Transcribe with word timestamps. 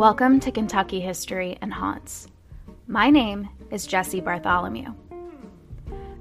Welcome 0.00 0.40
to 0.40 0.50
Kentucky 0.50 0.98
History 0.98 1.58
and 1.60 1.70
Haunts. 1.70 2.26
My 2.86 3.10
name 3.10 3.50
is 3.70 3.86
Jesse 3.86 4.22
Bartholomew. 4.22 4.94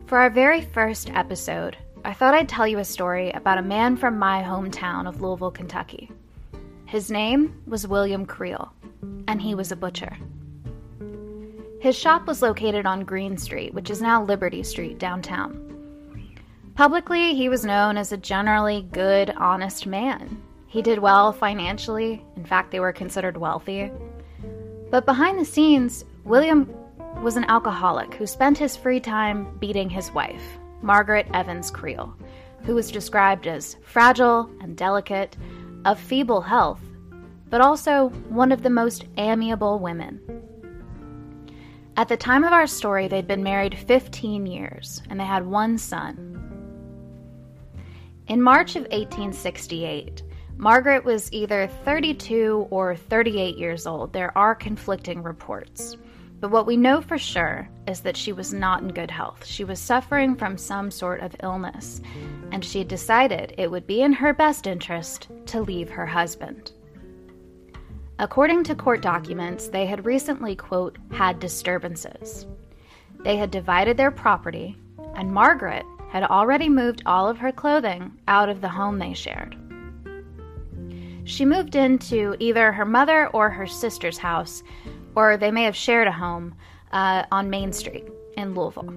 For 0.05 0.17
our 0.17 0.29
very 0.29 0.59
first 0.59 1.09
episode, 1.11 1.77
I 2.03 2.11
thought 2.11 2.33
I'd 2.33 2.49
tell 2.49 2.67
you 2.67 2.79
a 2.79 2.83
story 2.83 3.31
about 3.31 3.57
a 3.57 3.61
man 3.61 3.95
from 3.95 4.19
my 4.19 4.43
hometown 4.43 5.07
of 5.07 5.21
Louisville, 5.21 5.49
Kentucky. 5.51 6.11
His 6.87 7.09
name 7.09 7.63
was 7.67 7.87
William 7.87 8.25
Creel, 8.25 8.69
and 9.29 9.41
he 9.41 9.55
was 9.55 9.71
a 9.71 9.77
butcher. 9.77 10.17
His 11.79 11.97
shop 11.97 12.27
was 12.27 12.41
located 12.41 12.85
on 12.85 13.05
Green 13.05 13.37
Street, 13.37 13.73
which 13.73 13.89
is 13.89 14.01
now 14.01 14.21
Liberty 14.21 14.61
Street 14.61 14.99
downtown. 14.99 15.55
Publicly, 16.75 17.33
he 17.33 17.47
was 17.47 17.63
known 17.63 17.95
as 17.95 18.11
a 18.11 18.17
generally 18.17 18.85
good, 18.91 19.29
honest 19.37 19.87
man. 19.87 20.43
He 20.69 20.83
did 20.83 20.99
well 20.99 21.33
financially, 21.33 22.23
in 22.35 22.45
fact, 22.45 22.69
they 22.69 22.79
were 22.79 22.93
considered 22.93 23.37
wealthy. 23.37 23.91
But 24.91 25.03
behind 25.03 25.39
the 25.39 25.45
scenes, 25.45 26.05
William 26.25 26.71
was 27.23 27.37
an 27.37 27.45
alcoholic 27.45 28.13
who 28.13 28.27
spent 28.27 28.59
his 28.59 28.77
free 28.77 28.99
time 28.99 29.57
beating 29.57 29.89
his 29.89 30.11
wife, 30.11 30.43
Margaret 30.83 31.27
Evans 31.33 31.71
Creel, 31.71 32.15
who 32.65 32.75
was 32.75 32.91
described 32.91 33.47
as 33.47 33.77
fragile 33.81 34.47
and 34.61 34.77
delicate, 34.77 35.35
of 35.85 35.99
feeble 35.99 36.41
health, 36.41 36.81
but 37.49 37.61
also 37.61 38.09
one 38.29 38.51
of 38.51 38.61
the 38.61 38.69
most 38.69 39.05
amiable 39.17 39.79
women. 39.79 40.21
At 41.97 42.09
the 42.09 42.17
time 42.17 42.43
of 42.43 42.53
our 42.53 42.67
story, 42.67 43.07
they'd 43.07 43.27
been 43.27 43.43
married 43.43 43.75
15 43.75 44.45
years 44.45 45.01
and 45.09 45.19
they 45.19 45.25
had 45.25 45.47
one 45.47 45.79
son. 45.79 46.35
In 48.27 48.39
March 48.39 48.75
of 48.75 48.83
1868, 48.83 50.21
Margaret 50.59 51.05
was 51.05 51.31
either 51.31 51.67
32 51.85 52.67
or 52.69 52.93
38 52.93 53.57
years 53.57 53.87
old. 53.87 54.11
There 54.11 54.37
are 54.37 54.53
conflicting 54.53 55.23
reports. 55.23 55.95
But 56.41 56.51
what 56.51 56.65
we 56.65 56.75
know 56.75 56.99
for 56.99 57.17
sure 57.17 57.69
is 57.87 58.01
that 58.01 58.17
she 58.17 58.33
was 58.33 58.53
not 58.53 58.81
in 58.81 58.89
good 58.89 59.09
health. 59.09 59.45
She 59.45 59.63
was 59.63 59.79
suffering 59.79 60.35
from 60.35 60.57
some 60.57 60.91
sort 60.91 61.21
of 61.21 61.33
illness, 61.41 62.01
and 62.51 62.63
she 62.63 62.83
decided 62.83 63.55
it 63.57 63.71
would 63.71 63.87
be 63.87 64.01
in 64.01 64.11
her 64.11 64.33
best 64.33 64.67
interest 64.67 65.29
to 65.45 65.61
leave 65.61 65.89
her 65.89 66.05
husband. 66.05 66.73
According 68.19 68.65
to 68.65 68.75
court 68.75 69.01
documents, 69.01 69.69
they 69.69 69.85
had 69.85 70.05
recently, 70.05 70.57
quote, 70.57 70.97
had 71.13 71.39
disturbances. 71.39 72.45
They 73.23 73.37
had 73.37 73.49
divided 73.49 73.95
their 73.95 74.11
property, 74.11 74.75
and 75.15 75.31
Margaret 75.31 75.85
had 76.09 76.23
already 76.23 76.67
moved 76.67 77.01
all 77.05 77.29
of 77.29 77.37
her 77.37 77.53
clothing 77.53 78.11
out 78.27 78.49
of 78.49 78.59
the 78.59 78.67
home 78.67 78.99
they 78.99 79.13
shared. 79.13 79.55
She 81.29 81.45
moved 81.45 81.75
into 81.75 82.35
either 82.39 82.71
her 82.71 82.85
mother 82.85 83.27
or 83.27 83.51
her 83.51 83.67
sister's 83.67 84.17
house, 84.17 84.63
or 85.15 85.37
they 85.37 85.51
may 85.51 85.63
have 85.63 85.75
shared 85.75 86.07
a 86.07 86.11
home 86.11 86.55
uh, 86.91 87.23
on 87.31 87.51
Main 87.51 87.71
Street 87.71 88.05
in 88.35 88.55
Louisville. 88.55 88.91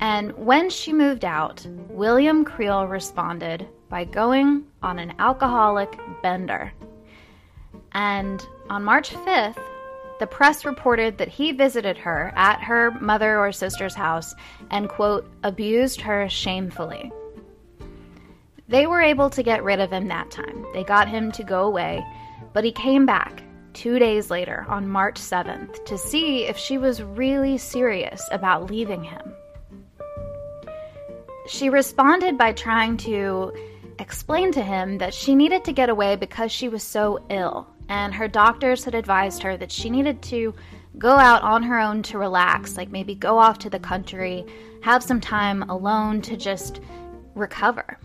And 0.00 0.32
when 0.32 0.70
she 0.70 0.94
moved 0.94 1.26
out, 1.26 1.64
William 1.90 2.42
Creel 2.42 2.86
responded 2.86 3.68
by 3.90 4.04
going 4.04 4.64
on 4.82 4.98
an 4.98 5.12
alcoholic 5.18 6.00
bender. 6.22 6.72
And 7.92 8.42
on 8.70 8.82
March 8.82 9.10
5th, 9.10 9.62
the 10.20 10.26
press 10.26 10.64
reported 10.64 11.18
that 11.18 11.28
he 11.28 11.52
visited 11.52 11.98
her 11.98 12.32
at 12.34 12.62
her 12.62 12.92
mother 12.92 13.38
or 13.38 13.52
sister's 13.52 13.94
house 13.94 14.34
and, 14.70 14.88
quote, 14.88 15.30
abused 15.42 16.00
her 16.00 16.30
shamefully. 16.30 17.12
They 18.68 18.86
were 18.86 19.00
able 19.00 19.30
to 19.30 19.42
get 19.42 19.64
rid 19.64 19.80
of 19.80 19.90
him 19.90 20.08
that 20.08 20.30
time. 20.30 20.66
They 20.74 20.84
got 20.84 21.08
him 21.08 21.32
to 21.32 21.42
go 21.42 21.64
away, 21.64 22.04
but 22.52 22.64
he 22.64 22.72
came 22.72 23.06
back 23.06 23.42
two 23.72 23.98
days 23.98 24.30
later 24.30 24.66
on 24.68 24.88
March 24.88 25.18
7th 25.18 25.84
to 25.86 25.96
see 25.96 26.44
if 26.44 26.58
she 26.58 26.76
was 26.76 27.02
really 27.02 27.56
serious 27.56 28.28
about 28.30 28.70
leaving 28.70 29.02
him. 29.02 29.34
She 31.46 31.70
responded 31.70 32.36
by 32.36 32.52
trying 32.52 32.98
to 32.98 33.52
explain 33.98 34.52
to 34.52 34.62
him 34.62 34.98
that 34.98 35.14
she 35.14 35.34
needed 35.34 35.64
to 35.64 35.72
get 35.72 35.88
away 35.88 36.16
because 36.16 36.52
she 36.52 36.68
was 36.68 36.82
so 36.82 37.24
ill 37.30 37.66
and 37.88 38.14
her 38.14 38.28
doctors 38.28 38.84
had 38.84 38.94
advised 38.94 39.42
her 39.42 39.56
that 39.56 39.72
she 39.72 39.88
needed 39.88 40.20
to 40.22 40.54
go 40.98 41.10
out 41.10 41.42
on 41.42 41.62
her 41.62 41.78
own 41.78 42.02
to 42.02 42.18
relax, 42.18 42.76
like 42.76 42.90
maybe 42.90 43.14
go 43.14 43.38
off 43.38 43.58
to 43.60 43.70
the 43.70 43.78
country, 43.78 44.44
have 44.82 45.02
some 45.02 45.20
time 45.20 45.62
alone 45.70 46.20
to 46.22 46.36
just 46.36 46.80
recover. 47.34 47.98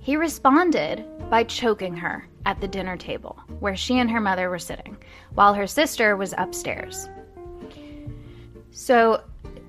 He 0.00 0.16
responded 0.16 1.04
by 1.28 1.44
choking 1.44 1.94
her 1.96 2.26
at 2.46 2.60
the 2.60 2.68
dinner 2.68 2.96
table 2.96 3.38
where 3.60 3.76
she 3.76 3.98
and 3.98 4.10
her 4.10 4.20
mother 4.20 4.48
were 4.48 4.58
sitting, 4.58 4.96
while 5.34 5.54
her 5.54 5.66
sister 5.66 6.16
was 6.16 6.34
upstairs. 6.38 7.08
So 8.70 9.22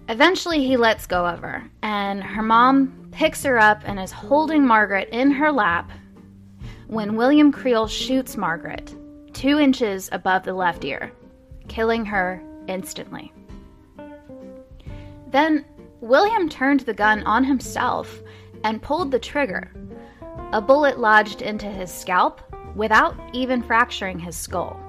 eventually 0.08 0.66
he 0.66 0.78
lets 0.78 1.06
go 1.06 1.25
of 1.25 1.40
her, 1.40 1.70
and 1.84 2.24
her 2.24 2.41
mom 2.41 3.09
picks 3.12 3.44
her 3.44 3.59
up 3.59 3.81
and 3.86 4.00
is 4.00 4.12
holding 4.12 4.66
Margaret 4.66 5.09
in 5.12 5.31
her 5.31 5.52
lap 5.52 5.91
when 6.88 7.16
William 7.16 7.52
Creel 7.52 7.88
shoots 7.88 8.38
Margaret 8.38 8.96
two 9.34 9.59
inches 9.59 10.09
above 10.12 10.44
the 10.44 10.53
left 10.53 10.86
ear, 10.86 11.12
killing 11.68 12.06
her 12.06 12.41
instantly. 12.68 13.34
Then 15.28 15.66
William 16.00 16.50
turned 16.50 16.81
the 16.81 16.94
gun 16.94 17.24
on 17.24 17.44
himself 17.44 18.22
and 18.64 18.81
pulled 18.81 19.12
the 19.12 19.20
trigger. 19.20 19.72
A 20.53 20.62
bullet 20.62 21.00
lodged 21.00 21.41
into 21.41 21.67
his 21.67 21.89
scalp 21.91 22.41
without 22.75 23.16
even 23.34 23.63
fracturing 23.63 24.19
his 24.19 24.35
skull. 24.35 24.79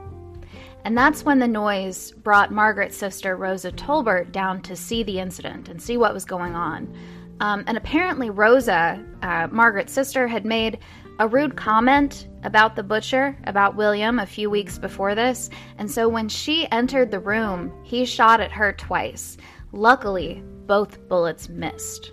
And 0.84 0.98
that's 0.98 1.24
when 1.24 1.38
the 1.38 1.46
noise 1.46 2.10
brought 2.10 2.50
Margaret's 2.50 2.96
sister, 2.96 3.36
Rosa 3.36 3.70
Tolbert, 3.70 4.32
down 4.32 4.60
to 4.62 4.74
see 4.74 5.04
the 5.04 5.20
incident 5.20 5.68
and 5.68 5.80
see 5.80 5.96
what 5.96 6.12
was 6.12 6.24
going 6.24 6.56
on. 6.56 6.92
Um, 7.38 7.62
and 7.68 7.76
apparently, 7.76 8.30
Rosa, 8.30 9.04
uh, 9.22 9.46
Margaret's 9.52 9.92
sister, 9.92 10.26
had 10.26 10.44
made 10.44 10.80
a 11.20 11.28
rude 11.28 11.56
comment 11.56 12.28
about 12.42 12.74
the 12.74 12.82
butcher, 12.82 13.36
about 13.44 13.76
William, 13.76 14.18
a 14.18 14.26
few 14.26 14.50
weeks 14.50 14.78
before 14.78 15.14
this, 15.14 15.50
and 15.78 15.88
so 15.88 16.08
when 16.08 16.28
she 16.28 16.68
entered 16.72 17.12
the 17.12 17.20
room, 17.20 17.72
he 17.84 18.04
shot 18.04 18.40
at 18.40 18.50
her 18.50 18.72
twice. 18.72 19.36
Luckily, 19.70 20.42
both 20.66 21.06
bullets 21.08 21.48
missed. 21.48 22.12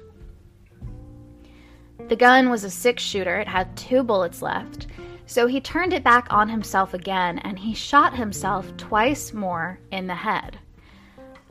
The 2.07 2.15
gun 2.15 2.49
was 2.49 2.63
a 2.63 2.69
six 2.69 3.03
shooter, 3.03 3.39
it 3.39 3.47
had 3.47 3.75
two 3.75 4.03
bullets 4.03 4.41
left, 4.41 4.87
so 5.25 5.45
he 5.45 5.61
turned 5.61 5.93
it 5.93 6.03
back 6.03 6.27
on 6.31 6.49
himself 6.49 6.93
again 6.93 7.39
and 7.39 7.59
he 7.59 7.73
shot 7.73 8.15
himself 8.15 8.75
twice 8.77 9.33
more 9.33 9.79
in 9.91 10.07
the 10.07 10.15
head. 10.15 10.57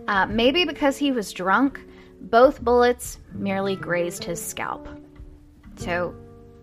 Uh, 0.08 0.26
maybe 0.26 0.64
because 0.64 0.96
he 0.96 1.12
was 1.12 1.32
drunk, 1.32 1.80
both 2.22 2.62
bullets 2.62 3.18
merely 3.32 3.76
grazed 3.76 4.24
his 4.24 4.44
scalp. 4.44 4.88
So 5.76 6.14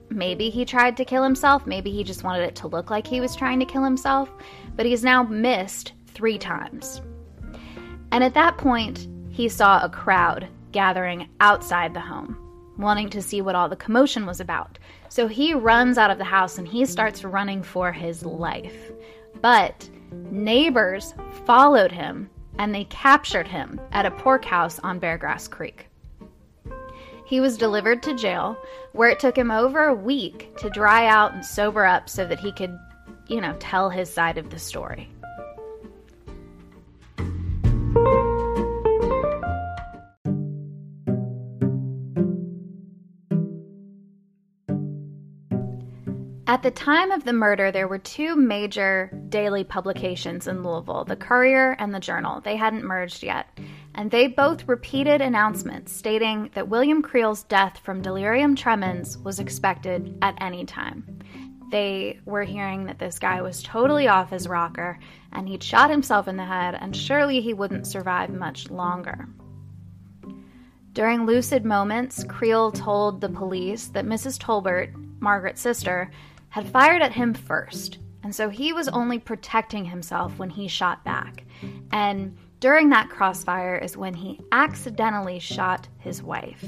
Maybe 0.10 0.50
he 0.50 0.66
tried 0.66 0.98
to 0.98 1.06
kill 1.06 1.24
himself. 1.24 1.66
Maybe 1.66 1.92
he 1.92 2.04
just 2.04 2.24
wanted 2.24 2.44
it 2.44 2.56
to 2.58 2.68
look 2.68 2.90
like 2.90 3.08
he 3.08 3.22
was 3.22 3.36
trying 3.36 3.60
to 3.60 3.66
kill 3.66 3.84
himself. 3.84 4.30
But 4.76 4.86
he's 4.86 5.04
now 5.04 5.24
missed 5.24 5.94
three 6.08 6.38
times. 6.38 7.02
And 8.12 8.24
at 8.24 8.34
that 8.36 8.58
point, 8.58 9.08
he 9.30 9.50
saw 9.50 9.84
a 9.84 9.90
crowd 9.90 10.48
gathering 10.72 11.28
outside 11.40 11.94
the 11.94 12.00
home, 12.00 12.38
wanting 12.78 13.10
to 13.10 13.22
see 13.22 13.42
what 13.42 13.56
all 13.56 13.70
the 13.70 13.76
commotion 13.76 14.26
was 14.26 14.40
about. 14.40 14.78
So 15.10 15.28
he 15.28 15.54
runs 15.54 15.98
out 15.98 16.12
of 16.12 16.18
the 16.18 16.24
house 16.24 16.58
and 16.58 16.68
he 16.68 16.86
starts 16.86 17.24
running 17.24 17.64
for 17.64 17.92
his 17.92 18.26
life. 18.26 18.92
But 19.42 19.90
neighbors 20.12 21.14
followed 21.46 21.92
him 21.92 22.30
and 22.58 22.74
they 22.74 22.86
captured 22.86 23.48
him 23.48 23.80
at 23.92 24.06
a 24.06 24.12
pork 24.12 24.46
house 24.46 24.80
on 24.80 25.00
Beargrass 25.00 25.50
Creek. 25.50 25.88
He 27.26 27.40
was 27.40 27.58
delivered 27.58 28.04
to 28.04 28.14
jail, 28.14 28.56
where 28.94 29.10
it 29.10 29.20
took 29.20 29.36
him 29.36 29.50
over 29.50 29.86
a 29.86 29.94
week 29.94 30.56
to 30.58 30.70
dry 30.70 31.08
out 31.08 31.34
and 31.34 31.44
sober 31.44 31.84
up 31.84 32.08
so 32.08 32.26
that 32.26 32.40
he 32.40 32.52
could, 32.52 32.78
you 33.28 33.42
know, 33.42 33.56
tell 33.60 33.90
his 33.90 34.14
side 34.14 34.38
of 34.38 34.52
the 34.52 34.60
story. 34.60 35.10
At 46.48 46.62
the 46.62 46.72
time 46.72 47.12
of 47.12 47.24
the 47.24 47.34
murder, 47.34 47.72
there 47.72 47.88
were 47.88 47.98
two 47.98 48.36
major 48.36 49.12
daily 49.30 49.64
publications 49.64 50.48
in 50.48 50.64
Louisville 50.64 51.06
the 51.06 51.16
Courier 51.16 51.76
and 51.80 51.94
the 51.94 52.00
Journal. 52.00 52.42
They 52.42 52.56
hadn't 52.56 52.84
merged 52.84 53.24
yet 53.24 53.48
and 53.96 54.12
they 54.12 54.28
both 54.28 54.68
repeated 54.68 55.22
announcements 55.22 55.92
stating 55.92 56.52
that 56.54 56.68
William 56.68 57.02
Creel's 57.02 57.44
death 57.44 57.80
from 57.84 58.02
delirium 58.02 58.56
tremens 58.56 59.18
was 59.18 59.40
expected 59.40 60.18
at 60.22 60.38
any 60.42 60.66
time. 60.66 61.20
They 61.72 62.20
were 62.26 62.44
hearing 62.44 62.86
that 62.86 63.00
this 63.00 63.20
guy 63.20 63.42
was 63.42 63.64
totally 63.64 64.08
off 64.08 64.30
his 64.30 64.48
rocker 64.48 65.00
and 65.32 65.48
he'd 65.48 65.64
shot 65.64 65.90
himself 65.90 66.28
in 66.28 66.38
the 66.38 66.46
head, 66.46 66.76
and 66.76 66.96
surely 66.96 67.42
he 67.42 67.54
wouldn't 67.54 67.88
survive 67.88 68.30
much 68.30 68.70
longer. 68.70 69.28
During 70.94 71.26
lucid 71.26 71.66
moments, 71.66 72.24
Creel 72.24 72.72
told 72.72 73.20
the 73.20 73.28
police 73.28 73.88
that 73.88 74.06
Mrs. 74.06 74.40
Tolbert, 74.40 74.94
Margaret's 75.20 75.60
sister, 75.60 76.10
had 76.56 76.66
fired 76.70 77.02
at 77.02 77.12
him 77.12 77.34
first 77.34 77.98
And 78.24 78.34
so 78.34 78.48
he 78.48 78.72
was 78.72 78.88
only 78.88 79.20
protecting 79.20 79.84
himself 79.84 80.40
when 80.40 80.50
he 80.50 80.70
shot 80.70 81.04
back. 81.04 81.44
And 81.92 82.38
during 82.62 82.90
that 82.90 83.10
crossfire 83.10 83.76
is 83.78 83.98
when 83.98 84.14
he 84.14 84.40
accidentally 84.54 85.40
shot 85.40 85.90
his 86.00 86.24
wife. 86.24 86.64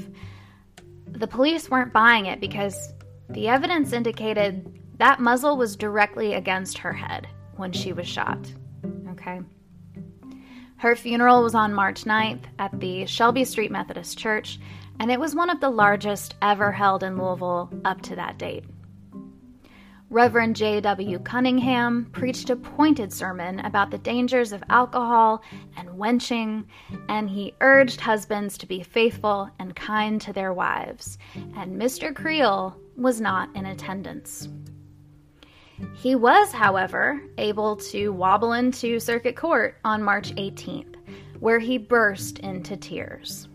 The 1.06 1.26
police 1.26 1.70
weren't 1.70 1.94
buying 1.94 2.26
it 2.26 2.38
because 2.38 2.92
the 3.30 3.48
evidence 3.48 3.94
indicated 3.94 4.78
that 4.98 5.20
muzzle 5.20 5.56
was 5.56 5.74
directly 5.74 6.34
against 6.34 6.76
her 6.76 6.92
head 6.92 7.26
when 7.56 7.72
she 7.72 7.94
was 7.94 8.06
shot. 8.06 8.46
Okay. 9.12 9.40
Her 10.76 10.96
funeral 10.96 11.42
was 11.42 11.54
on 11.54 11.72
March 11.72 12.04
9th 12.04 12.44
at 12.58 12.78
the 12.78 13.06
Shelby 13.06 13.46
Street 13.46 13.72
Methodist 13.72 14.18
Church, 14.18 14.60
and 15.00 15.10
it 15.10 15.18
was 15.18 15.34
one 15.34 15.48
of 15.48 15.60
the 15.60 15.70
largest 15.70 16.34
ever 16.42 16.70
held 16.70 17.02
in 17.02 17.16
Louisville 17.16 17.72
up 17.86 18.02
to 18.02 18.16
that 18.16 18.38
date. 18.38 18.64
Reverend 20.10 20.56
J.W. 20.56 21.18
Cunningham 21.18 22.06
preached 22.12 22.48
a 22.48 22.56
pointed 22.56 23.12
sermon 23.12 23.60
about 23.60 23.90
the 23.90 23.98
dangers 23.98 24.52
of 24.52 24.64
alcohol 24.70 25.42
and 25.76 25.98
wenching, 25.98 26.66
and 27.10 27.28
he 27.28 27.54
urged 27.60 28.00
husbands 28.00 28.56
to 28.58 28.66
be 28.66 28.82
faithful 28.82 29.50
and 29.58 29.76
kind 29.76 30.18
to 30.22 30.32
their 30.32 30.54
wives. 30.54 31.18
And 31.56 31.78
Mr. 31.78 32.14
Creel 32.14 32.74
was 32.96 33.20
not 33.20 33.54
in 33.54 33.66
attendance. 33.66 34.48
He 35.94 36.14
was, 36.14 36.52
however, 36.52 37.20
able 37.36 37.76
to 37.76 38.08
wobble 38.08 38.54
into 38.54 38.98
circuit 39.00 39.36
court 39.36 39.76
on 39.84 40.02
March 40.02 40.34
18th, 40.36 40.94
where 41.38 41.58
he 41.58 41.76
burst 41.76 42.38
into 42.38 42.78
tears. 42.78 43.46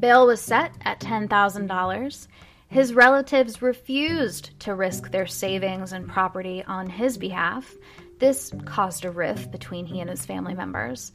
Bail 0.00 0.26
was 0.26 0.40
set 0.40 0.72
at 0.84 1.00
$10,000 1.00 2.26
his 2.68 2.94
relatives 2.94 3.62
refused 3.62 4.58
to 4.60 4.74
risk 4.74 5.10
their 5.10 5.26
savings 5.26 5.92
and 5.92 6.08
property 6.08 6.64
on 6.66 6.88
his 6.88 7.18
behalf. 7.18 7.74
This 8.18 8.52
caused 8.64 9.04
a 9.04 9.10
rift 9.10 9.50
between 9.50 9.86
he 9.86 10.00
and 10.00 10.10
his 10.10 10.26
family 10.26 10.54
members. 10.54 11.12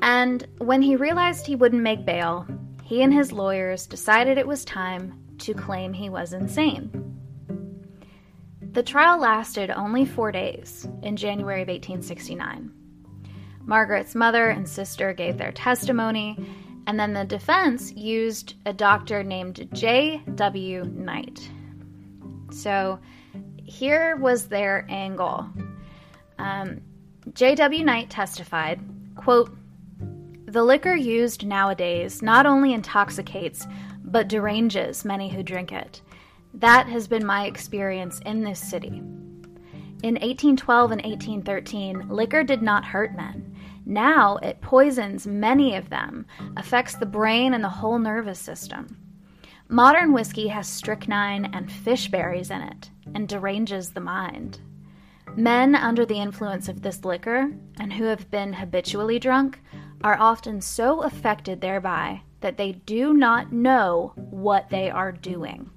And 0.00 0.46
when 0.58 0.82
he 0.82 0.96
realized 0.96 1.46
he 1.46 1.56
wouldn't 1.56 1.82
make 1.82 2.06
bail, 2.06 2.46
he 2.82 3.02
and 3.02 3.12
his 3.12 3.32
lawyers 3.32 3.86
decided 3.86 4.38
it 4.38 4.46
was 4.46 4.64
time 4.64 5.20
to 5.38 5.54
claim 5.54 5.92
he 5.92 6.08
was 6.08 6.32
insane. 6.32 6.90
The 8.72 8.82
trial 8.82 9.18
lasted 9.18 9.70
only 9.70 10.04
four 10.04 10.30
days 10.30 10.86
in 11.02 11.16
January 11.16 11.62
of 11.62 11.68
1869. 11.68 12.72
Margaret's 13.62 14.14
mother 14.14 14.48
and 14.48 14.68
sister 14.68 15.12
gave 15.12 15.36
their 15.36 15.52
testimony, 15.52 16.38
and 16.88 16.98
then 16.98 17.12
the 17.12 17.24
defense 17.26 17.92
used 17.92 18.54
a 18.64 18.72
doctor 18.72 19.22
named 19.22 19.68
J.W. 19.74 20.84
Knight. 20.84 21.50
So 22.50 22.98
here 23.62 24.16
was 24.16 24.48
their 24.48 24.86
angle. 24.88 25.46
Um, 26.38 26.80
J.W. 27.34 27.84
Knight 27.84 28.08
testified, 28.08 28.80
quote, 29.16 29.54
the 30.46 30.64
liquor 30.64 30.94
used 30.96 31.44
nowadays 31.44 32.22
not 32.22 32.46
only 32.46 32.72
intoxicates, 32.72 33.66
but 34.04 34.28
deranges 34.28 35.04
many 35.04 35.28
who 35.28 35.42
drink 35.42 35.72
it. 35.72 36.00
That 36.54 36.86
has 36.86 37.06
been 37.06 37.26
my 37.26 37.44
experience 37.44 38.18
in 38.24 38.44
this 38.44 38.60
city. 38.60 39.02
In 40.02 40.14
1812 40.14 40.92
and 40.92 41.02
1813, 41.02 42.08
liquor 42.08 42.42
did 42.42 42.62
not 42.62 42.86
hurt 42.86 43.14
men. 43.14 43.57
Now 43.88 44.36
it 44.36 44.60
poisons 44.60 45.26
many 45.26 45.74
of 45.74 45.88
them, 45.88 46.26
affects 46.58 46.94
the 46.94 47.06
brain 47.06 47.54
and 47.54 47.64
the 47.64 47.70
whole 47.70 47.98
nervous 47.98 48.38
system. 48.38 48.98
Modern 49.66 50.12
whiskey 50.12 50.48
has 50.48 50.68
strychnine 50.68 51.46
and 51.54 51.72
fish 51.72 52.08
berries 52.08 52.50
in 52.50 52.60
it 52.60 52.90
and 53.14 53.26
deranges 53.26 53.90
the 53.90 54.00
mind. 54.00 54.60
Men 55.36 55.74
under 55.74 56.04
the 56.04 56.20
influence 56.20 56.68
of 56.68 56.82
this 56.82 57.02
liquor 57.02 57.50
and 57.80 57.90
who 57.90 58.04
have 58.04 58.30
been 58.30 58.52
habitually 58.52 59.18
drunk 59.18 59.58
are 60.04 60.20
often 60.20 60.60
so 60.60 61.02
affected 61.02 61.62
thereby 61.62 62.20
that 62.40 62.58
they 62.58 62.72
do 62.72 63.14
not 63.14 63.52
know 63.52 64.12
what 64.16 64.68
they 64.68 64.90
are 64.90 65.12
doing. 65.12 65.70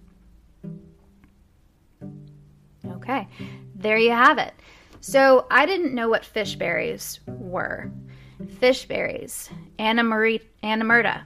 Okay, 2.86 3.30
there 3.74 3.98
you 3.98 4.12
have 4.12 4.38
it. 4.38 4.54
So 5.02 5.48
I 5.50 5.66
didn't 5.66 5.96
know 5.96 6.10
what 6.10 6.24
fish 6.24 6.56
berries 6.56 7.20
were. 7.26 7.92
Fish 8.60 8.86
berries, 8.86 9.50
Anamirta 9.80 11.24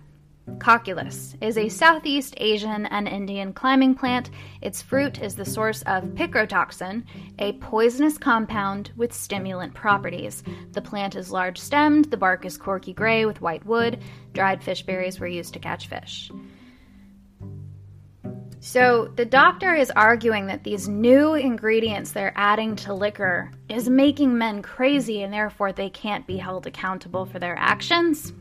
cocculus, 0.60 1.36
is 1.42 1.58
a 1.58 1.68
Southeast 1.68 2.36
Asian 2.38 2.86
and 2.86 3.08
Indian 3.08 3.52
climbing 3.52 3.94
plant. 3.94 4.30
Its 4.62 4.82
fruit 4.82 5.22
is 5.22 5.36
the 5.36 5.44
source 5.44 5.82
of 5.84 6.04
picrotoxin, 6.16 7.04
a 7.40 7.54
poisonous 7.54 8.18
compound 8.18 8.92
with 8.96 9.12
stimulant 9.12 9.74
properties. 9.74 10.42
The 10.72 10.82
plant 10.82 11.16
is 11.16 11.32
large 11.32 11.58
stemmed, 11.58 12.06
the 12.06 12.18
bark 12.18 12.46
is 12.46 12.58
corky 12.58 12.94
gray 12.94 13.26
with 13.26 13.42
white 13.42 13.66
wood. 13.66 14.02
Dried 14.32 14.64
fish 14.64 14.84
berries 14.84 15.20
were 15.20 15.28
used 15.28 15.54
to 15.54 15.60
catch 15.60 15.88
fish. 15.88 16.32
So 18.66 19.12
the 19.16 19.26
doctor 19.26 19.76
is 19.76 19.92
arguing 19.92 20.48
that 20.48 20.64
these 20.64 20.88
new 20.88 21.36
ingredients 21.36 22.12
they're 22.12 22.34
adding 22.36 22.76
to 22.78 22.96
liquor 22.96 23.52
is 23.70 23.88
making 23.88 24.36
men 24.36 24.64
crazy 24.64 25.22
and 25.22 25.32
therefore 25.32 25.72
they 25.72 25.92
can't 25.92 26.26
be 26.26 26.38
held 26.38 26.66
accountable 26.66 27.28
for 27.28 27.38
their 27.38 27.56
actions. 27.60 28.34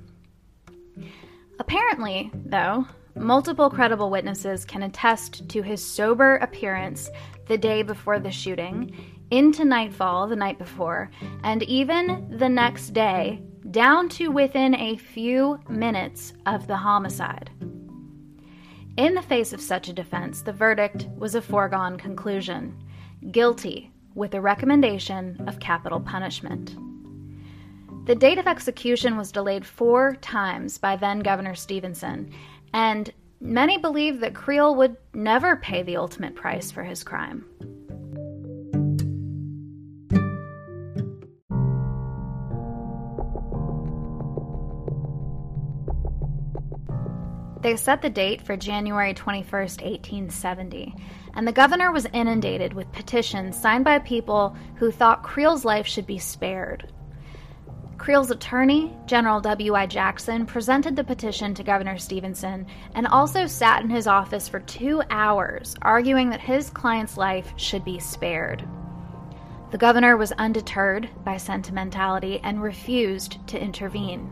Apparently, 1.59 2.31
though, 2.47 2.87
multiple 3.15 3.69
credible 3.69 4.09
witnesses 4.09 4.65
can 4.65 4.85
attest 4.85 5.47
to 5.51 5.61
his 5.61 5.85
sober 5.85 6.37
appearance 6.37 7.11
the 7.47 7.59
day 7.59 7.83
before 7.83 8.19
the 8.19 8.31
shooting, 8.31 8.97
into 9.31 9.63
nightfall 9.63 10.27
the 10.27 10.37
night 10.37 10.57
before, 10.57 11.11
and 11.43 11.63
even 11.65 12.39
the 12.39 12.49
next 12.49 12.95
day, 12.95 13.43
down 13.71 14.09
to 14.09 14.29
within 14.29 14.75
a 14.75 14.97
few 14.97 15.61
minutes 15.69 16.33
of 16.47 16.67
the 16.67 16.77
homicide. 16.77 17.51
In 18.97 19.15
the 19.15 19.23
face 19.23 19.53
of 19.53 19.61
such 19.61 19.89
a 19.89 19.93
defense, 19.93 20.43
the 20.43 20.53
verdict 20.53 21.09
was 21.17 21.35
a 21.35 21.43
foregone 21.43 21.99
conclusion 21.99 22.77
guilty, 23.33 23.91
with 24.15 24.35
a 24.35 24.41
recommendation 24.41 25.43
of 25.49 25.59
capital 25.59 25.99
punishment. 25.99 26.77
The 28.07 28.15
date 28.15 28.39
of 28.39 28.47
execution 28.47 29.17
was 29.17 29.33
delayed 29.33 29.67
four 29.67 30.15
times 30.17 30.79
by 30.79 30.95
then 30.95 31.21
Governor 31.21 31.57
Stevenson, 31.57 32.31
and 32.73 33.13
many 33.41 33.79
believed 33.79 34.21
that 34.21 34.35
Creel 34.35 34.77
would 34.77 34.97
never 35.13 35.57
pay 35.57 35.83
the 35.83 35.97
ultimate 35.97 36.37
price 36.37 36.71
for 36.71 36.85
his 36.85 37.03
crime. 37.03 37.45
They 47.65 47.77
set 47.77 48.03
the 48.03 48.11
date 48.11 48.43
for 48.43 48.59
January 48.59 49.15
21, 49.15 49.51
1870, 49.51 50.95
and 51.33 51.49
the 51.49 51.53
governor 51.53 51.93
was 51.93 52.07
inundated 52.13 52.75
with 52.75 52.93
petitions 52.93 53.59
signed 53.59 53.85
by 53.87 54.01
people 54.01 54.55
who 54.75 54.91
thought 54.91 55.23
Creel's 55.23 55.65
life 55.65 55.87
should 55.87 56.07
be 56.07 56.19
spared. 56.19 56.93
Creel's 57.97 58.31
attorney, 58.31 58.95
General 59.07 59.41
W.I. 59.41 59.87
Jackson, 59.87 60.45
presented 60.45 60.95
the 60.95 61.05
petition 61.05 61.55
to 61.55 61.63
Governor 61.65 61.97
Stevenson 61.97 62.67
and 62.95 63.07
also 63.07 63.47
sat 63.47 63.83
in 63.83 63.89
his 63.89 64.07
office 64.07 64.47
for 64.47 64.61
two 64.61 65.03
hours, 65.09 65.75
arguing 65.81 66.29
that 66.29 66.43
his 66.43 66.69
client's 66.69 67.17
life 67.17 67.55
should 67.57 67.83
be 67.83 67.99
spared. 67.99 68.63
The 69.71 69.79
governor 69.79 70.19
was 70.19 70.33
undeterred 70.33 71.09
by 71.25 71.39
sentimentality 71.39 72.41
and 72.45 72.63
refused 72.63 73.39
to 73.49 73.59
intervene. 73.59 74.31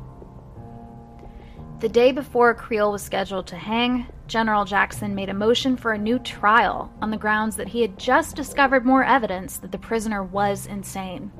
The 1.82 1.88
day 1.88 2.12
before 2.12 2.54
Creel 2.54 2.92
was 2.92 3.02
scheduled 3.02 3.48
to 3.48 3.56
hang, 3.56 4.06
General 4.28 4.64
Jackson 4.64 5.16
made 5.16 5.30
a 5.30 5.34
motion 5.34 5.76
for 5.76 5.90
a 5.90 5.98
new 5.98 6.20
trial 6.20 6.92
on 7.02 7.10
the 7.10 7.16
grounds 7.16 7.56
that 7.56 7.66
he 7.66 7.82
had 7.82 7.98
just 7.98 8.36
discovered 8.36 8.86
more 8.86 9.02
evidence 9.02 9.56
that 9.56 9.72
the 9.72 9.78
prisoner 9.78 10.22
was 10.22 10.68
insane. 10.68 11.32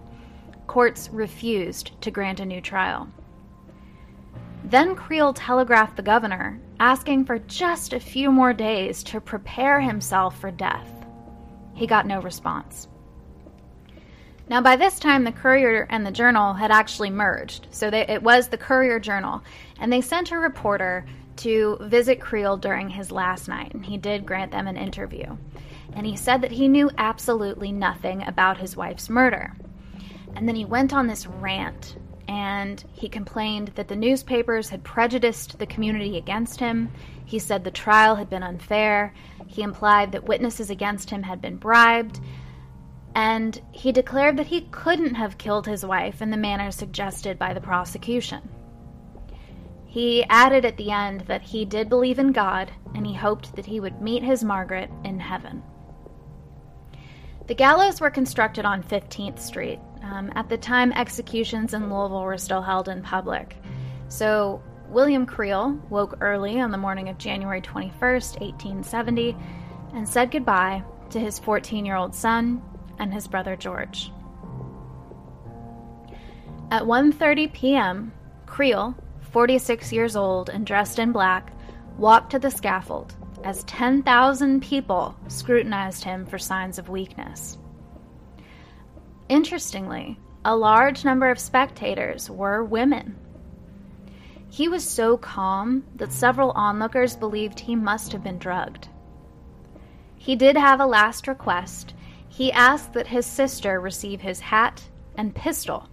Courts 0.66 1.11
refused 1.11 1.92
to 2.00 2.11
grant 2.11 2.40
a 2.40 2.44
new 2.44 2.61
trial. 2.61 3.06
Then 4.64 4.96
Creel 4.96 5.32
telegraphed 5.32 5.94
the 5.94 6.02
governor, 6.02 6.61
asking 6.80 7.25
for 7.25 7.38
just 7.38 7.92
a 7.92 8.00
few 8.00 8.32
more 8.32 8.52
days 8.52 9.04
to 9.04 9.20
prepare 9.20 9.80
himself 9.80 10.40
for 10.40 10.50
death. 10.50 11.06
He 11.72 11.87
got 11.87 12.04
no 12.04 12.20
response. 12.20 12.88
Now, 14.52 14.61
by 14.61 14.76
this 14.76 14.99
time, 14.99 15.25
the 15.25 15.32
Courier 15.32 15.87
and 15.88 16.04
the 16.04 16.11
Journal 16.11 16.52
had 16.52 16.71
actually 16.71 17.09
merged. 17.09 17.68
So 17.71 17.88
they, 17.88 18.02
it 18.02 18.23
was 18.23 18.49
the 18.49 18.59
Courier 18.59 19.00
Journal. 19.00 19.42
And 19.80 19.90
they 19.90 20.02
sent 20.02 20.30
a 20.30 20.37
reporter 20.37 21.06
to 21.37 21.78
visit 21.80 22.21
Creel 22.21 22.59
during 22.59 22.90
his 22.90 23.11
last 23.11 23.49
night, 23.49 23.73
and 23.73 23.82
he 23.87 23.97
did 23.97 24.26
grant 24.26 24.52
them 24.52 24.66
an 24.66 24.76
interview. 24.76 25.38
And 25.94 26.04
he 26.04 26.16
said 26.16 26.42
that 26.42 26.50
he 26.50 26.68
knew 26.68 26.90
absolutely 26.99 27.73
nothing 27.73 28.25
about 28.25 28.59
his 28.59 28.76
wife's 28.76 29.09
murder. 29.09 29.54
And 30.37 30.47
then 30.47 30.56
he 30.56 30.66
went 30.66 30.92
on 30.92 31.06
this 31.06 31.26
rant, 31.26 31.97
and 32.28 32.85
he 32.92 33.09
complained 33.09 33.68
that 33.76 33.88
the 33.88 33.97
newspapers 33.97 34.68
had 34.68 34.85
prejudiced 34.85 35.59
the 35.59 35.66
community 35.66 36.18
against 36.18 36.61
him. 36.61 36.92
He 37.25 37.38
said 37.38 37.64
the 37.64 37.71
trial 37.71 38.16
had 38.16 38.28
been 38.28 38.42
unfair. 38.42 39.14
He 39.47 39.62
implied 39.62 40.12
that 40.12 40.28
witnesses 40.28 40.68
against 40.68 41.09
him 41.09 41.23
had 41.23 41.40
been 41.40 41.56
bribed 41.56 42.21
and 43.14 43.61
he 43.73 43.92
declared 43.92 44.37
that 44.37 44.47
he 44.47 44.62
couldn't 44.71 45.14
have 45.14 45.38
killed 45.38 45.66
his 45.66 45.85
wife 45.85 46.23
in 46.23 46.31
the 46.31 46.37
manner 46.37 46.71
suggested 46.71 47.38
by 47.38 47.52
the 47.52 47.61
prosecution. 47.61 48.49
He 49.87 50.25
added 50.31 50.64
at 50.64 50.78
the 50.78 50.90
end 50.90 51.23
that 51.23 51.42
he 51.42 51.66
did 51.66 51.90
believe 51.90 52.19
in 52.19 52.33
God 52.33 52.73
and 52.95 53.07
he 53.07 53.12
hoped 53.12 53.54
that 53.57 53.66
he 53.66 53.81
would 53.81 54.00
meet 54.00 54.23
his 54.23 54.42
Margaret 54.42 54.90
in 55.04 55.21
heaven. 55.21 55.62
The 57.47 57.54
gallows 57.54 58.00
were 58.00 58.11
constructed 58.11 58.64
on 58.64 58.83
15th 58.83 59.38
Street. 59.38 59.81
Um, 60.02 60.33
at 60.35 60.49
the 60.49 60.57
time, 60.57 60.92
executions 60.92 61.75
in 61.75 61.90
Louisville 61.90 62.23
were 62.23 62.38
still 62.38 62.62
held 62.62 62.88
in 62.88 63.02
public. 63.02 63.57
So, 64.09 64.62
William 64.88 65.26
Creel 65.26 65.78
woke 65.90 66.19
early 66.21 66.61
on 66.61 66.71
the 66.71 66.78
morning 66.78 67.09
of 67.09 67.19
January 67.19 67.61
21st, 67.61 68.40
1870, 68.40 69.37
and 69.95 70.09
said 70.09 70.31
goodbye 70.31 70.83
to 71.11 71.21
his 71.21 71.38
14 71.38 71.85
year 71.85 71.97
old 71.97 72.14
son 72.14 72.62
and 73.02 73.12
his 73.12 73.26
brother 73.26 73.56
George. 73.56 74.12
At 76.71 76.85
1:30 76.85 77.52
p.m., 77.52 78.12
Creel, 78.47 78.94
46 79.32 79.92
years 79.92 80.14
old 80.14 80.49
and 80.49 80.64
dressed 80.64 80.99
in 80.99 81.11
black, 81.11 81.52
walked 81.99 82.30
to 82.30 82.38
the 82.38 82.50
scaffold 82.50 83.14
as 83.44 83.64
10,000 83.64 84.62
people 84.62 85.16
scrutinized 85.26 86.04
him 86.04 86.25
for 86.25 86.38
signs 86.38 86.78
of 86.78 86.88
weakness. 86.88 87.59
Interestingly, 89.28 90.18
a 90.44 90.54
large 90.54 91.04
number 91.04 91.28
of 91.28 91.40
spectators 91.40 92.30
were 92.30 92.62
women. 92.62 93.16
He 94.49 94.68
was 94.68 94.88
so 94.88 95.16
calm 95.16 95.82
that 95.97 96.12
several 96.12 96.52
onlookers 96.52 97.16
believed 97.16 97.59
he 97.59 97.75
must 97.75 98.12
have 98.12 98.23
been 98.23 98.38
drugged. 98.38 98.88
He 100.16 100.37
did 100.37 100.56
have 100.56 100.78
a 100.78 100.87
last 100.87 101.26
request. 101.26 101.94
He 102.32 102.50
asked 102.50 102.94
that 102.94 103.08
his 103.08 103.26
sister 103.26 103.78
receive 103.78 104.22
his 104.22 104.40
hat 104.40 104.84
and 105.18 105.34
pistol, 105.34 105.90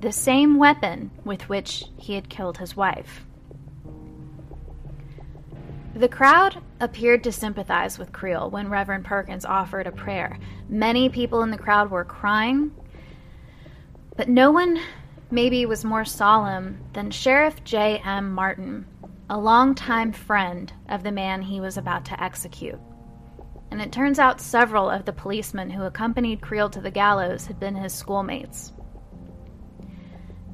the 0.00 0.12
same 0.12 0.58
weapon 0.58 1.10
with 1.24 1.48
which 1.48 1.86
he 1.96 2.14
had 2.14 2.28
killed 2.28 2.58
his 2.58 2.76
wife. 2.76 3.26
The 5.96 6.08
crowd 6.08 6.62
appeared 6.78 7.24
to 7.24 7.32
sympathize 7.32 7.98
with 7.98 8.12
Creel 8.12 8.48
when 8.48 8.70
Reverend 8.70 9.06
Perkins 9.06 9.44
offered 9.44 9.88
a 9.88 9.92
prayer. 9.92 10.38
Many 10.68 11.08
people 11.08 11.42
in 11.42 11.50
the 11.50 11.58
crowd 11.58 11.90
were 11.90 12.04
crying, 12.04 12.70
but 14.16 14.28
no 14.28 14.52
one 14.52 14.78
maybe 15.32 15.66
was 15.66 15.84
more 15.84 16.04
solemn 16.04 16.78
than 16.92 17.10
Sheriff 17.10 17.64
J. 17.64 18.00
M. 18.04 18.30
Martin, 18.32 18.86
a 19.28 19.36
longtime 19.36 20.12
friend 20.12 20.72
of 20.88 21.02
the 21.02 21.10
man 21.10 21.42
he 21.42 21.60
was 21.60 21.76
about 21.76 22.04
to 22.04 22.22
execute. 22.22 22.78
And 23.76 23.84
it 23.84 23.92
turns 23.92 24.18
out 24.18 24.40
several 24.40 24.88
of 24.88 25.04
the 25.04 25.12
policemen 25.12 25.68
who 25.68 25.82
accompanied 25.82 26.40
Creel 26.40 26.70
to 26.70 26.80
the 26.80 26.90
gallows 26.90 27.44
had 27.44 27.60
been 27.60 27.74
his 27.74 27.92
schoolmates. 27.92 28.72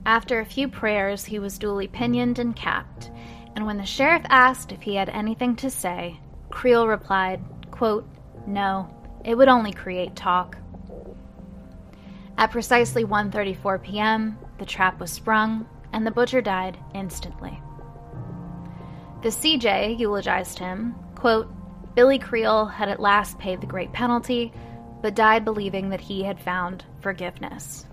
After 0.05 0.41
a 0.41 0.45
few 0.45 0.67
prayers, 0.67 1.25
he 1.27 1.39
was 1.39 1.57
duly 1.57 1.87
pinioned 1.87 2.41
and 2.41 2.57
capped 2.57 3.13
and 3.55 3.67
when 3.67 3.77
the 3.77 3.85
sheriff 3.85 4.23
asked 4.29 4.73
if 4.73 4.83
he 4.83 4.95
had 4.95 5.09
anything 5.11 5.57
to 5.57 5.71
say, 5.71 6.19
Creel 6.51 6.87
replied, 6.87 7.41
quote, 7.71 8.09
No, 8.47 8.89
it 9.25 9.37
would 9.37 9.49
only 9.49 9.73
create 9.73 10.17
talk. 10.17 10.57
At 12.39 12.51
precisely 12.51 13.05
1:34 13.05 13.83
p.m., 13.83 14.39
the 14.59 14.65
trap 14.65 14.99
was 14.99 15.13
sprung 15.13 15.67
and 15.93 16.07
the 16.07 16.11
butcher 16.11 16.41
died 16.41 16.79
instantly. 16.95 17.61
The 19.23 19.29
CJ 19.29 19.99
eulogized 19.99 20.59
him, 20.59 20.95
quote, 21.15 21.49
Billy 21.95 22.19
Creel 22.19 22.67
had 22.67 22.89
at 22.89 23.01
last 23.01 23.39
paid 23.39 23.61
the 23.61 23.67
great 23.67 23.93
penalty, 23.93 24.53
but 25.03 25.15
died 25.15 25.45
believing 25.45 25.91
that 25.91 26.01
he 26.01 26.23
had 26.23 26.41
found 26.41 26.85
forgiveness. 27.01 27.87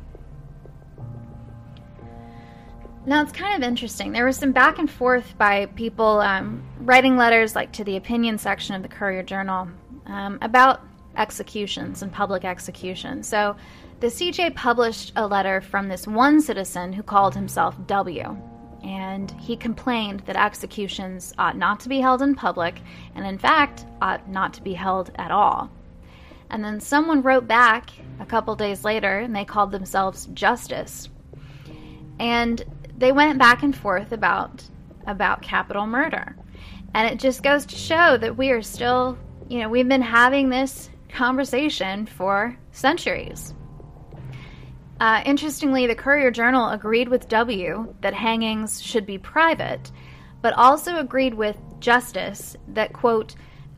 Now 3.05 3.21
it's 3.21 3.31
kind 3.31 3.55
of 3.61 3.67
interesting. 3.67 4.11
There 4.11 4.25
was 4.25 4.37
some 4.37 4.51
back 4.51 4.77
and 4.77 4.89
forth 4.89 5.37
by 5.37 5.65
people 5.67 6.19
um, 6.19 6.63
writing 6.79 7.17
letters, 7.17 7.55
like 7.55 7.71
to 7.73 7.83
the 7.83 7.97
opinion 7.97 8.37
section 8.37 8.75
of 8.75 8.83
the 8.83 8.87
Courier 8.87 9.23
Journal, 9.23 9.69
um, 10.05 10.37
about 10.41 10.81
executions 11.17 12.01
and 12.01 12.11
public 12.11 12.45
executions. 12.45 13.27
So 13.27 13.55
the 13.99 14.07
CJ 14.07 14.55
published 14.55 15.13
a 15.15 15.27
letter 15.27 15.59
from 15.59 15.87
this 15.87 16.07
one 16.07 16.39
citizen 16.39 16.93
who 16.93 17.03
called 17.03 17.35
himself 17.35 17.75
W. 17.87 18.37
And 18.83 19.31
he 19.31 19.55
complained 19.55 20.21
that 20.21 20.35
executions 20.35 21.33
ought 21.37 21.57
not 21.57 21.79
to 21.81 21.89
be 21.89 21.99
held 21.99 22.21
in 22.21 22.35
public, 22.35 22.81
and 23.15 23.25
in 23.25 23.37
fact, 23.37 23.85
ought 24.01 24.29
not 24.29 24.53
to 24.53 24.63
be 24.63 24.73
held 24.73 25.11
at 25.15 25.31
all. 25.31 25.69
And 26.49 26.63
then 26.63 26.79
someone 26.79 27.21
wrote 27.21 27.47
back 27.47 27.91
a 28.19 28.25
couple 28.25 28.55
days 28.55 28.83
later, 28.83 29.19
and 29.19 29.35
they 29.35 29.45
called 29.45 29.71
themselves 29.71 30.27
Justice. 30.33 31.09
And 32.19 32.63
they 32.97 33.11
went 33.11 33.39
back 33.39 33.63
and 33.63 33.75
forth 33.75 34.11
about 34.11 34.63
about 35.07 35.41
capital 35.41 35.87
murder. 35.87 36.35
And 36.93 37.11
it 37.11 37.19
just 37.19 37.43
goes 37.43 37.65
to 37.67 37.75
show 37.75 38.17
that 38.17 38.37
we 38.37 38.51
are 38.51 38.61
still, 38.61 39.17
you 39.47 39.59
know, 39.59 39.69
we've 39.69 39.87
been 39.87 40.01
having 40.01 40.49
this 40.49 40.89
conversation 41.09 42.05
for 42.05 42.57
centuries. 42.71 43.53
Uh, 44.99 45.21
interestingly, 45.25 45.87
the 45.87 45.95
Courier 45.95 46.29
Journal 46.29 46.69
agreed 46.69 47.07
with 47.07 47.29
W 47.29 47.93
that 48.01 48.13
hangings 48.13 48.81
should 48.81 49.05
be 49.05 49.17
private, 49.17 49.91
but 50.41 50.53
also 50.53 50.97
agreed 50.97 51.33
with 51.33 51.57
Justice 51.79 52.57
that, 52.67 52.91
quote, 52.91 53.35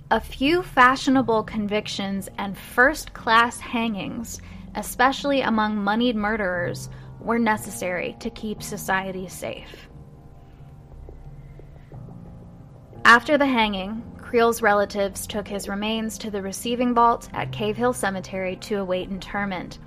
a 0.09 0.19
few 0.19 0.63
fashionable 0.63 1.43
convictions 1.43 2.27
and 2.37 2.57
first 2.57 3.13
class 3.13 3.59
hangings, 3.59 4.41
especially 4.75 5.41
among 5.41 5.77
moneyed 5.77 6.15
murderers, 6.15 6.89
were 7.19 7.39
necessary 7.39 8.15
to 8.19 8.29
keep 8.31 8.63
society 8.63 9.27
safe. 9.27 9.87
After 13.05 13.37
the 13.37 13.45
hanging, 13.45 14.03
Creel's 14.17 14.61
relatives 14.61 15.27
took 15.27 15.47
his 15.47 15.69
remains 15.69 16.17
to 16.17 16.31
the 16.31 16.41
receiving 16.41 16.93
vault 16.93 17.29
at 17.33 17.51
Cave 17.51 17.77
Hill 17.77 17.93
Cemetery 17.93 18.55
to 18.57 18.75
await 18.75 19.09
interment. 19.09 19.77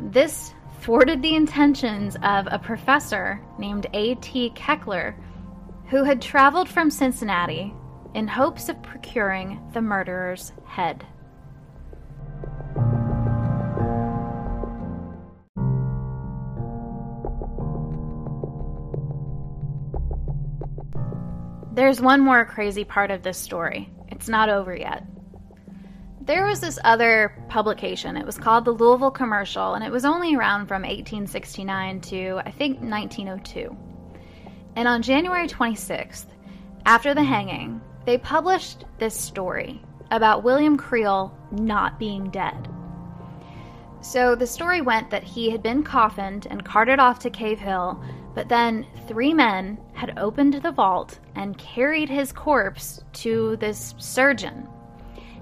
This 0.00 0.54
thwarted 0.80 1.22
the 1.22 1.34
intentions 1.34 2.16
of 2.22 2.46
a 2.50 2.58
professor 2.58 3.40
named 3.58 3.86
A.T. 3.92 4.50
Keckler, 4.50 5.14
who 5.88 6.04
had 6.04 6.22
traveled 6.22 6.68
from 6.68 6.90
Cincinnati 6.90 7.74
in 8.14 8.28
hopes 8.28 8.68
of 8.68 8.80
procuring 8.82 9.60
the 9.74 9.82
murderer's 9.82 10.52
head. 10.64 11.04
There's 21.72 22.00
one 22.00 22.20
more 22.20 22.44
crazy 22.44 22.84
part 22.84 23.10
of 23.10 23.22
this 23.22 23.38
story. 23.38 23.92
It's 24.08 24.28
not 24.28 24.48
over 24.48 24.74
yet. 24.74 25.04
There 26.28 26.44
was 26.44 26.60
this 26.60 26.78
other 26.84 27.34
publication. 27.48 28.18
It 28.18 28.26
was 28.26 28.36
called 28.36 28.66
the 28.66 28.72
Louisville 28.72 29.10
Commercial, 29.10 29.72
and 29.72 29.82
it 29.82 29.90
was 29.90 30.04
only 30.04 30.36
around 30.36 30.66
from 30.66 30.82
1869 30.82 32.02
to, 32.02 32.42
I 32.44 32.50
think, 32.50 32.80
1902. 32.80 33.74
And 34.76 34.86
on 34.86 35.00
January 35.00 35.48
26th, 35.48 36.26
after 36.84 37.14
the 37.14 37.24
hanging, 37.24 37.80
they 38.04 38.18
published 38.18 38.84
this 38.98 39.18
story 39.18 39.80
about 40.10 40.44
William 40.44 40.76
Creel 40.76 41.34
not 41.50 41.98
being 41.98 42.28
dead. 42.28 42.68
So 44.02 44.34
the 44.34 44.46
story 44.46 44.82
went 44.82 45.08
that 45.08 45.24
he 45.24 45.48
had 45.48 45.62
been 45.62 45.82
coffined 45.82 46.46
and 46.50 46.62
carted 46.62 46.98
off 46.98 47.18
to 47.20 47.30
Cave 47.30 47.58
Hill 47.58 47.98
but 48.34 48.48
then 48.48 48.86
three 49.08 49.34
men 49.34 49.76
had 49.94 50.16
opened 50.16 50.54
the 50.62 50.70
vault 50.70 51.18
and 51.34 51.58
carried 51.58 52.08
his 52.08 52.32
corpse 52.32 53.02
to 53.14 53.56
this 53.56 53.96
surgeon. 53.98 54.68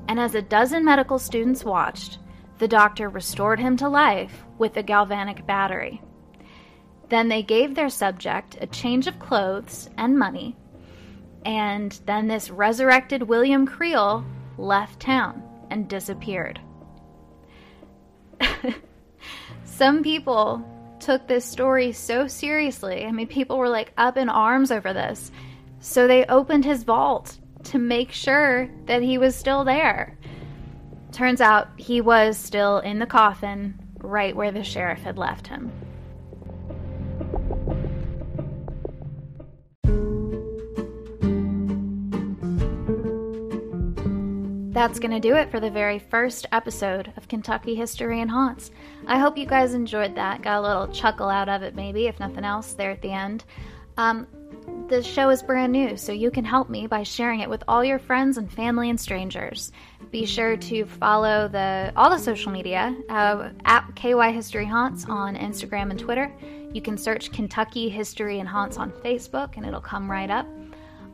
And 0.09 0.21
as 0.21 0.35
a 0.35 0.43
dozen 0.43 0.85
medical 0.85 1.19
students 1.19 1.65
watched, 1.65 2.19
the 2.59 2.69
doctor 2.69 3.09
restored 3.09 3.61
him 3.61 3.77
to 3.79 3.89
life 3.89 4.45
with 4.59 4.77
a 4.77 4.83
galvanic 4.83 5.47
battery. 5.47 6.01
Then 7.09 7.29
they 7.29 7.43
gave 7.43 7.75
their 7.75 7.91
subject 7.91 8.57
a 8.61 8.67
change 8.67 9.07
of 9.07 9.19
clothes 9.19 9.91
and 9.97 10.19
money, 10.19 10.57
and 11.45 11.93
then 12.07 12.27
this 12.27 12.51
resurrected 12.51 13.23
William 13.23 13.67
Creel 13.67 14.25
left 14.59 15.01
town 15.01 15.43
and 15.71 15.89
disappeared. 15.89 16.61
Some 19.65 20.03
people 20.03 20.65
took 20.99 21.29
this 21.29 21.45
story 21.45 21.93
so 21.93 22.27
seriously. 22.27 23.05
I 23.05 23.13
mean, 23.13 23.29
people 23.29 23.59
were 23.59 23.69
like 23.69 23.93
up 23.97 24.17
in 24.17 24.29
arms 24.29 24.73
over 24.73 24.93
this. 24.93 25.31
So 25.79 26.07
they 26.07 26.25
opened 26.27 26.65
his 26.65 26.83
vault 26.83 27.39
to 27.67 27.79
make 27.79 28.13
sure 28.13 28.69
that 28.87 29.03
he 29.03 29.19
was 29.19 29.37
still 29.37 29.65
there. 29.65 30.19
Turns 31.13 31.41
out 31.41 31.69
he 31.77 32.01
was 32.01 32.37
still 32.37 32.79
in 32.79 32.99
the 32.99 33.07
coffin 33.07 33.79
right 34.01 34.35
where 34.35 34.53
the 34.53 34.63
sheriff 34.63 35.03
had 35.03 35.19
left 35.19 35.47
him. 35.47 35.73
that's 44.77 44.99
going 44.99 45.11
to 45.11 45.19
do 45.19 45.35
it 45.35 45.51
for 45.51 45.59
the 45.59 45.71
very 45.71 45.99
first 45.99 46.47
episode 46.53 47.11
of 47.17 47.27
Kentucky 47.29 47.75
History 47.75 48.21
and 48.21 48.31
Haunts. 48.31 48.71
I 49.07 49.19
hope 49.19 49.39
you 49.39 49.47
guys 49.47 49.73
enjoyed 49.73 50.15
that. 50.17 50.43
Got 50.43 50.59
a 50.59 50.61
little 50.61 50.89
chuckle 50.89 51.31
out 51.31 51.49
of 51.49 51.63
it, 51.63 51.75
maybe, 51.75 52.09
if 52.09 52.21
nothing 52.21 52.45
else, 52.45 52.75
there 52.75 52.91
at 52.91 53.01
the 53.01 53.11
end. 53.11 53.45
Um, 53.97 54.27
the 54.89 55.03
show 55.03 55.31
is 55.31 55.43
brand 55.43 55.73
new, 55.73 55.97
so 55.97 56.13
you 56.13 56.31
can 56.31 56.45
help 56.45 56.71
me 56.71 56.87
by 56.87 57.03
sharing 57.03 57.41
it 57.41 57.51
with 57.51 57.63
all 57.67 57.85
your 57.85 57.99
friends 57.99 58.39
and 58.39 58.53
family 58.53 58.89
and 58.91 59.01
strangers. 59.01 59.73
Be 60.13 60.25
sure 60.25 60.57
to 60.57 60.85
follow 60.85 61.49
the 61.49 61.93
all 61.97 62.11
the 62.11 62.19
social 62.19 62.53
media 62.53 62.97
uh, 63.09 63.51
at 63.65 63.85
KY 63.97 64.33
History 64.33 64.65
Haunts 64.65 65.07
on 65.09 65.37
Instagram 65.37 65.91
and 65.91 65.99
Twitter. 65.99 66.33
You 66.73 66.81
can 66.81 66.97
search 66.97 67.33
Kentucky 67.33 67.89
History 67.89 68.39
and 68.39 68.49
Haunts 68.49 68.77
on 68.77 68.93
Facebook, 68.93 69.57
and 69.57 69.67
it'll 69.67 69.81
come 69.81 70.11
right 70.11 70.31
up. 70.31 70.47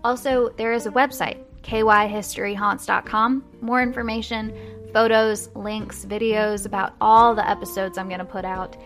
Also, 0.05 0.51
there 0.59 0.73
is 0.73 0.87
a 0.87 0.91
website, 0.91 1.39
kyhistoryhaunts.com. 1.63 3.45
More 3.61 3.83
information, 3.83 4.55
photos, 4.93 5.49
links, 5.55 6.05
videos 6.05 6.67
about 6.67 6.95
all 7.01 7.35
the 7.35 7.49
episodes 7.49 7.97
I'm 7.97 8.09
going 8.09 8.19
to 8.19 8.25
put 8.25 8.45
out. 8.45 8.77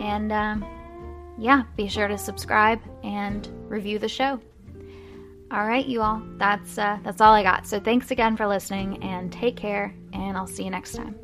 And 0.00 0.32
um, 0.32 0.64
yeah, 1.38 1.64
be 1.76 1.88
sure 1.88 2.08
to 2.08 2.18
subscribe 2.18 2.80
and 3.02 3.48
review 3.68 3.98
the 3.98 4.08
show. 4.08 4.40
All 5.50 5.66
right, 5.66 5.86
you 5.86 6.00
all. 6.02 6.22
That's 6.36 6.78
uh, 6.78 6.98
that's 7.04 7.20
all 7.20 7.32
I 7.32 7.42
got. 7.42 7.66
So 7.66 7.78
thanks 7.78 8.10
again 8.10 8.36
for 8.36 8.46
listening, 8.46 9.02
and 9.02 9.32
take 9.32 9.56
care. 9.56 9.94
And 10.12 10.36
I'll 10.36 10.46
see 10.46 10.64
you 10.64 10.70
next 10.70 10.96
time. 10.96 11.14